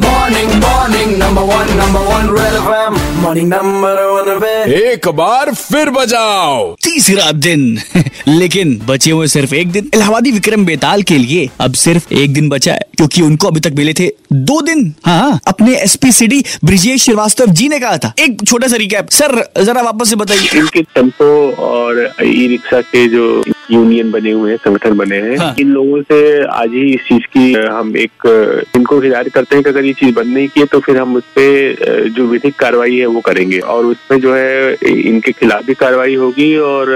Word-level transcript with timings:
Morning, 0.00 0.48
morning, 0.60 1.18
number 1.18 1.42
one, 1.44 1.68
number 1.76 2.00
one, 2.00 2.28
Red 2.34 2.54
FM. 2.58 2.94
Morning, 3.22 3.48
number 3.48 3.96
one, 4.12 4.28
Red. 4.42 4.68
एक 4.68 5.08
बार 5.08 5.52
फिर 5.54 5.90
बजाओ। 5.90 6.74
तीसरा 6.84 7.30
दिन। 7.32 7.78
लेकिन 8.28 8.78
बचे 8.88 9.10
हुए 9.10 9.26
सिर्फ़ 9.26 9.54
एक 9.54 9.72
दिन। 9.72 9.90
इलाहाबादी 9.94 10.30
विक्रम 10.30 10.64
बेताल 10.66 11.02
के 11.02 11.18
लिए 11.18 11.48
अब 11.60 11.74
सिर्फ़ 11.74 12.14
एक 12.14 12.32
दिन 12.34 12.48
बचा 12.48 12.72
है 12.72 12.80
क्योंकि 12.96 13.22
उनको 13.22 13.48
अभी 13.48 13.60
तक 13.60 13.72
मिले 13.76 13.92
थे 13.92 14.08
दो 14.32 14.60
दिन। 14.62 14.94
हाँ 15.06 15.38
अपने 15.48 15.74
S 15.76 15.96
P 15.96 16.12
C 16.12 16.26
D 16.26 16.42
Brijesh 16.64 17.04
Shrivastava 17.04 17.46
ji 17.60 17.68
ने 17.68 17.78
कहा 17.80 17.96
था। 17.98 18.12
एक 18.18 18.44
छोटा 18.48 18.68
सा 18.68 18.76
रिकैप 18.76 19.08
सर 19.10 19.36
जरा 19.62 19.82
वापस 19.82 20.10
से 20.10 20.16
बताइए। 20.16 20.48
इनके 20.58 20.82
टेंपो 20.94 21.30
और 21.66 22.00
ई 22.24 22.46
रिक्शा 22.46 22.80
के 22.80 23.06
जो 23.08 23.26
यूनियन 23.70 24.10
बने 24.12 24.30
हुए 24.30 24.50
हैं 24.50 24.56
संगठन 24.64 24.96
बने 24.96 25.16
हैं 25.16 25.36
हाँ। 25.38 25.54
इन 25.60 25.68
लोगों 25.68 26.02
से 26.02 26.22
आज 26.44 26.70
ही 26.74 26.92
इस 26.94 27.00
चीज़ 27.08 27.26
की 27.36 27.52
हम 27.76 27.96
एक 27.96 28.26
इनको 28.76 29.00
हिदायत 29.00 29.28
करते 29.34 29.54
हैं 29.56 29.64
कि 29.64 29.70
अगर 29.70 29.81
ये 29.84 29.92
चीज़ 29.92 30.14
बंद 30.14 30.34
नहीं 30.34 30.48
की 30.48 30.64
तो 30.64 30.80
फिर 30.80 30.96
हम 30.98 31.16
उस 31.16 31.24
पे 31.34 31.46
अ, 31.72 32.08
जो 32.08 32.26
विधिक 32.26 32.54
कार्रवाई 32.58 32.96
है 32.96 33.06
वो 33.06 33.20
करेंगे। 33.20 33.58
और 33.72 33.84
उसमें 33.86 34.18
जो 34.20 34.34
है 34.34 34.74
इनके 35.08 35.32
खिलाफ 35.32 35.64
भी 35.66 35.74
कार्रवाई 35.74 36.14
होगी 36.14 36.54
और 36.58 36.90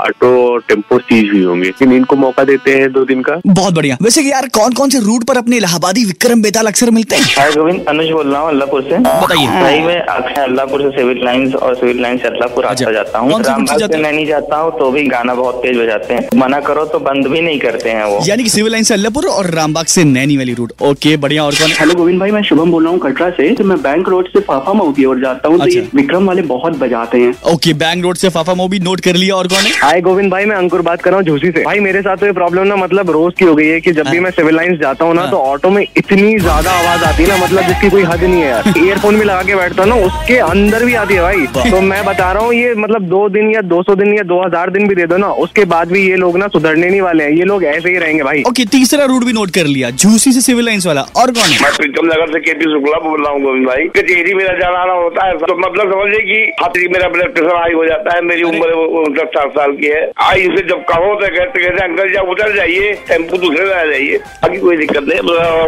ऑटो 0.00 0.28
और 0.46 0.62
टेंपो 0.68 0.98
सीज 0.98 1.28
भी 1.30 1.42
होंगे। 1.42 1.64
लेकिन 1.64 1.92
इनको 1.92 2.16
मौका 2.16 2.44
देते 2.44 2.74
हैं 2.74 2.90
दो 2.92 3.04
दिन 3.04 3.22
का। 3.22 3.40
बहुत 3.46 3.74
बढ़िया। 3.74 3.96
वैसे 4.02 4.22
यार 4.22 4.48
कौन 4.54 4.72
कौन 4.72 4.90
से 4.90 4.98
रूट 5.00 5.24
पर 5.24 5.36
अपने 5.36 5.56
इलाहाबादी 5.56 6.04
विक्रम 6.04 6.42
बेताल 6.42 6.66
अक्सर 6.66 6.90
मिलते 6.90 7.16
हैं? 7.16 7.24
हाय 7.38 7.52
गोविंद 7.52 7.84
अनुज 7.88 8.10
बोल 8.10 8.32
रहा 8.32 8.40
हूँ 8.40 8.48
अल्लाहपुर 8.48 8.82
से। 8.82 8.98
बताइए। 8.98 9.46
भाई 9.60 9.80
मैं 9.80 9.98
अक्सर 10.00 10.40
अल्लाहपुर 10.42 10.82
से 10.82 10.90
सिविल 10.96 11.24
लाइंस 11.24 11.54
और 11.54 11.74
सिविल 11.74 12.00
लाइन 12.02 12.18
से 12.18 12.28
अल्लाहपुर 12.28 12.64
अच्छा। 12.64 12.84
आता 12.84 12.92
जाता 12.94 13.18
हूँ। 13.18 13.30
रामबाग 13.42 13.78
जाते 13.78 13.92
से 13.92 13.98
हैं? 13.98 14.02
नैनी 14.04 14.26
जाता 14.26 14.56
हूँ 14.56 14.70
तो 14.78 14.90
भी 14.90 15.02
गाना 15.06 15.34
बहुत 15.34 15.62
तेज 15.62 15.76
बजाते 15.78 16.14
हैं। 16.14 16.28
मना 16.36 16.60
करो 16.60 16.84
तो 16.86 16.98
बंद 17.00 17.26
भी 17.26 17.40
नहीं 17.40 17.58
करते 17.60 17.90
हैं 17.90 18.04
वो। 18.04 18.20
यानी 18.26 18.42
कि 18.42 18.50
सिविल 18.50 18.72
लाइन 18.72 18.84
से 18.84 18.94
अल्लाहपुर 18.94 19.26
और 19.28 19.50
रामबाग 19.54 19.86
से 19.86 20.04
नैनी 20.06 20.36
वाली 20.36 20.54
रूट। 20.54 20.72
ओके 20.82 21.16
बढ़िया। 21.16 21.44
और 21.44 21.54
कौन 21.54 21.70
हेलो 21.80 21.94
गोविंद 21.94 22.19
भाई 22.20 22.30
मैं 22.30 22.42
शुभम 22.42 22.70
बोल 22.70 22.82
रहा 22.84 22.92
हूँ 22.92 23.00
कटरा 23.00 23.28
से। 23.30 23.48
तो 23.54 23.64
मैं 23.64 23.80
बैंक 23.82 24.08
रोड 24.08 24.28
से 24.28 24.40
फाफा 24.42 24.72
मऊ 24.72 24.92
की 24.92 25.04
ओर 25.04 25.20
जाता 25.20 25.48
हूँ 25.48 25.58
तो 25.58 25.66
ये 25.66 25.80
अच्छा। 25.80 25.96
विक्रम 25.96 26.26
वाले 26.26 26.42
बहुत 26.44 26.76
बजाते 26.78 27.18
हैं। 27.18 27.34
ओके 27.52 27.72
बैंक 27.76 28.02
रोड 28.04 28.16
से 28.16 28.28
फाफा 28.30 28.54
मोबी 28.54 28.78
नोट 28.80 29.00
कर 29.00 29.16
लिया 29.16 29.34
और 29.34 29.48
कौन 29.48 29.62
है? 29.62 29.70
हाय 29.82 30.00
गोविंद 30.00 30.30
भाई 30.32 30.44
मैं 30.46 30.56
अंकुर 30.56 30.82
बात 30.82 31.02
कर 31.02 31.10
रहा 31.10 31.18
हूँ 31.18 31.26
झूसी 31.26 31.50
से। 31.50 31.64
भाई 31.64 31.80
मेरे 31.80 32.02
साथ 32.02 32.16
तो 32.16 32.26
ये 32.26 32.32
प्रॉब्लम 32.32 32.66
ना 32.66 32.76
मतलब 32.76 33.10
रोज 33.10 33.34
की 33.38 33.44
हो 33.44 33.54
गई 33.54 33.66
है 33.66 33.80
की 33.80 33.92
जब 33.92 34.08
भी 34.08 34.16
हाँ। 34.16 34.24
मैं 34.24 34.30
सिविल 34.30 34.56
लाइन 34.56 34.76
जाता 34.78 35.04
हूँ 35.04 35.14
ना 35.14 35.22
हाँ। 35.22 35.30
तो 35.30 35.38
ऑटो 35.50 35.70
में 35.70 35.82
इतनी 35.82 36.38
ज़्यादा 36.38 36.72
आवाज़ 36.72 37.04
आती 37.04 37.22
है 37.22 37.28
ना 37.28 37.36
मतलब 37.44 37.66
जिसकी 37.68 37.90
कोई 37.90 38.02
हद 38.04 38.24
नहीं 38.24 38.40
है 38.40 38.48
यार। 38.48 38.72
ईयरफोन 38.78 39.18
भी 39.18 39.24
लगा 39.24 39.42
के 39.42 39.56
बैठता 39.56 39.82
हूँ 39.82 39.90
ना 39.90 40.06
उसके 40.06 40.36
अंदर 40.40 40.84
भी 40.84 40.94
आती 40.96 41.14
है 41.14 41.22
भाई। 41.22 41.46
तो 41.70 41.80
मैं 41.82 42.04
बता 42.04 42.30
रहा 42.32 42.44
हूँ 42.44 42.54
ये 42.54 42.74
मतलब 42.76 43.08
दो 43.08 43.28
दिन 43.30 43.50
या 43.54 43.60
दो 43.64 43.82
सौ 43.82 43.94
दिन 43.94 44.14
या 44.14 44.22
दो 44.24 44.42
हज़ार 44.44 44.70
दिन 44.70 44.88
भी 44.88 44.94
दे 44.94 45.06
दो 45.06 45.16
ना 45.16 45.32
उसके 45.44 45.64
बाद 45.66 45.92
भी 45.92 46.06
ये 46.08 46.16
लोग 46.16 46.38
ना 46.38 46.48
सुधरने 46.48 46.88
नहीं 46.88 47.00
वाले 47.00 47.24
हैं। 47.24 47.32
ये 47.32 47.44
लोग 47.44 47.64
ऐसे 47.66 47.88
ही 47.88 47.96
रहेंगे 47.98 48.22
भाई। 48.22 48.42
ओके 48.48 48.64
तीसरा 48.72 49.04
रूट 49.06 49.24
भी 49.24 49.32
नोट 49.32 49.50
कर 49.50 49.66
लिया 49.68 49.90
झूसी 49.92 50.32
से 50.32 50.40
सिविल 50.42 50.64
लाइन्स 50.64 50.86
वाला 50.86 51.06
और 51.16 51.30
कौन 51.32 51.44
है? 51.44 51.60
मैं 51.60 51.72
प्रीतम 51.76 52.08
नगर 52.12 52.32
से 52.32 52.40
केपी 52.46 52.70
शुक्ला 52.72 52.98
बोल 53.08 53.24
रहा 53.24 53.32
हूँ 53.32 53.42
गोविंद 53.42 53.66
भाई। 53.66 53.88
कचेरी 53.96 54.34
मेरा 54.34 54.54
जाना 54.58 54.78
आना 54.80 54.92
होता 55.02 55.26
है 55.26 55.36
तो 55.40 55.56
मतलब 55.58 55.92
समझिए 55.92 56.20
कि 56.28 56.38
हाथी 56.60 56.88
मेरा 56.94 57.08
ब्लड 57.14 57.34
प्रेशर 57.34 57.56
हाई 57.56 57.72
हो 57.74 57.84
जाता 57.86 58.14
है 58.14 58.24
मेरी 58.24 58.42
उम्र 58.50 58.72
उनसठ 59.00 59.36
साठ 59.36 59.50
साल 59.54 59.72
की 59.76 59.92
है। 59.94 60.02
आई 60.26 60.46
से 60.56 60.62
जब 60.68 60.84
कहो 60.90 61.14
तो 61.14 61.26
कहते 61.26 61.62
कहते 61.62 61.84
अंकल 61.84 62.12
जा 62.14 62.20
उतर 62.32 62.54
जाइए 62.56 62.92
टेंपो 63.08 63.36
दूसरे 63.38 63.64
में 63.64 63.74
आ 63.74 63.84
जाइए। 63.84 64.18
बाकी 64.42 64.58
कोई 64.60 64.76
दिक्कत 64.76 65.04
नहीं 65.08 65.18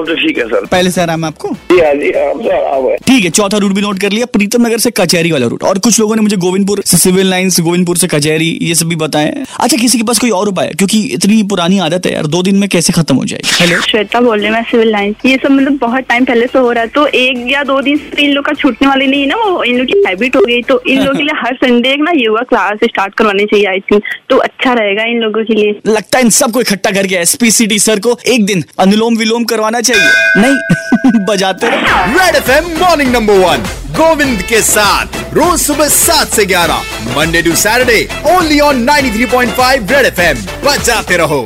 तो 0.06 0.14
ठीक 0.14 0.38
है 0.38 0.46
सर। 0.48 0.66
पहले 0.72 0.90
से 0.90 1.00
आराम 1.00 1.24
आपको? 1.24 1.48
जी 1.72 1.80
हाँ 1.80 1.94
जी 1.94 2.10
हाँ 2.10 2.32
सर 2.34 2.54
आराम 2.54 2.86
है। 2.86 2.96
ठीक 3.06 3.24
है 3.24 3.30
चौथा 3.32 3.58
रूट 3.64 3.72
भी 3.72 3.82
नोट 3.82 4.00
कर 4.00 4.12
लिया 4.12 4.26
प्रीतम 4.32 4.66
नगर 4.66 4.78
से 4.78 4.90
कचहरी 5.00 5.32
वाला 5.32 5.46
रूट 5.46 5.62
और 5.64 5.78
कुछ 5.86 6.00
लोगों 6.00 6.16
ने 6.16 6.22
मुझे 6.22 6.36
गोविंदपुर 6.46 6.82
से 6.86 6.96
सिविल 6.98 7.30
लाइंस 7.30 7.60
गोविंदपुर 7.60 7.96
से 7.96 8.06
कचहरी 8.08 8.50
ये 8.62 8.74
सब 8.74 8.88
भी 8.88 8.96
बताए 8.96 9.32
अच्छा 9.60 9.76
किसी 9.76 9.98
के 9.98 10.04
पास 10.04 10.18
कोई 10.18 10.30
और 10.32 10.48
उपाय? 10.48 10.66
है? 10.66 10.72
क्योंकि 10.72 11.00
इतनी 11.14 11.42
पुरानी 11.50 11.78
आदत 11.80 12.06
है 12.06 12.12
यार 12.12 12.26
दो 12.28 12.42
दिन 12.42 12.56
में 12.56 12.68
कैसे 12.68 12.92
खत्म 12.92 13.16
हो 13.16 13.24
जाएगी? 13.24 13.56
हेलो 13.60 13.80
श्वेता 13.82 14.20
बोल 14.20 14.38
रही 14.38 14.48
हूँ 14.48 14.54
मैं 14.56 14.62
सिविल 14.70 14.90
लाइन 14.92 15.14
ये 15.26 15.36
सब 15.42 15.50
मतलब 15.50 15.78
बहुत 15.78 16.04
टाइम 16.08 16.24
पहले 16.32 16.46
से 16.46 16.58
हो 16.58 16.70
रहा 16.72 16.82
है। 16.82 16.88
तो 16.88 17.06
एक 17.06 17.44
या 17.48 17.62
दो 17.64 17.80
दिन 17.82 17.96
से 17.98 18.22
इन 18.24 18.30
लोग 18.32 18.44
का 18.44 18.52
छूटने 18.60 18.88
वाले 18.88 19.06
नहीं 19.06 19.20
है 19.20 19.26
ना 19.28 19.36
वो 19.36 19.62
इन 19.64 19.78
लोग 19.78 19.86
की 19.86 20.02
हैबिट 20.06 20.36
हो 20.36 20.40
गई। 20.40 20.60
तो 20.62 20.80
इन 20.88 20.98
लोगों 20.98 21.14
के 21.14 21.22
लिए 21.22 21.40
हर 21.40 21.54
संडे 21.56 21.92
एक 21.92 22.00
ना 22.00 22.12
योगा 22.16 22.42
क्लास 22.50 22.78
स्टार्ट 22.84 23.14
करवानी 23.14 23.44
चाहिए 23.44 23.66
आई 23.66 23.80
थिंक 23.90 24.02
तो 24.30 24.36
अच्छा 24.46 24.72
रहेगा 24.72 25.04
इन 25.12 25.20
लोगों 25.20 25.44
के 25.44 25.54
लिए। 25.54 25.74
लगता 25.86 26.18
है 26.18 26.24
इन 26.24 26.30
सबको 26.38 26.60
इकट्ठा 26.60 26.90
करके 26.90 27.14
एसपीसीटी 27.16 27.78
सर 27.78 28.00
को 28.00 28.16
एक 28.26 28.46
दिन 28.46 28.64
अनुलोम 28.78 29.16
विलोम 29.16 29.44
करवाना 29.52 29.80
चाहिए। 29.80 30.42
नहीं 30.42 31.24
बजाते 31.28 31.70
red 31.70 32.36
FM 32.36 32.74
morning 32.80 33.12
number 33.12 33.46
one 33.46 33.64
Govind 33.96 34.42
के 34.42 34.60
साथ 34.62 35.34
रोज 35.34 35.58
सुबह 35.60 35.88
सात 35.88 36.28
से 36.36 36.46
ग्यारह 36.46 37.16
Monday 37.16 37.42
to 37.42 37.54
Saturday 37.62 38.06
only 38.36 38.60
on 38.60 38.86
93.5 38.86 39.92
red 39.92 40.06
FM 40.06 40.46
बजाते 40.64 41.16
रहो। 41.16 41.42